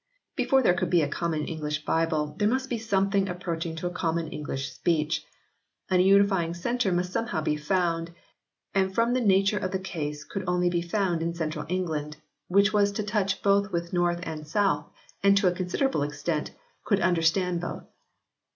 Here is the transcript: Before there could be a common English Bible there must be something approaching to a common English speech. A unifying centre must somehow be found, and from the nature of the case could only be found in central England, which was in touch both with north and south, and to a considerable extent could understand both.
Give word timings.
Before 0.35 0.63
there 0.63 0.73
could 0.73 0.89
be 0.89 1.03
a 1.03 1.07
common 1.07 1.45
English 1.45 1.85
Bible 1.85 2.33
there 2.39 2.47
must 2.47 2.71
be 2.71 2.79
something 2.79 3.29
approaching 3.29 3.75
to 3.75 3.85
a 3.85 3.91
common 3.93 4.29
English 4.29 4.71
speech. 4.73 5.23
A 5.91 5.99
unifying 5.99 6.55
centre 6.55 6.91
must 6.91 7.13
somehow 7.13 7.41
be 7.41 7.55
found, 7.55 8.11
and 8.73 8.95
from 8.95 9.13
the 9.13 9.21
nature 9.21 9.59
of 9.59 9.69
the 9.69 9.77
case 9.77 10.23
could 10.23 10.43
only 10.47 10.71
be 10.71 10.81
found 10.81 11.21
in 11.21 11.35
central 11.35 11.67
England, 11.69 12.17
which 12.47 12.73
was 12.73 12.97
in 12.99 13.05
touch 13.05 13.43
both 13.43 13.71
with 13.71 13.93
north 13.93 14.21
and 14.23 14.47
south, 14.47 14.87
and 15.21 15.37
to 15.37 15.47
a 15.47 15.51
considerable 15.55 16.01
extent 16.01 16.49
could 16.83 16.99
understand 16.99 17.61
both. 17.61 17.83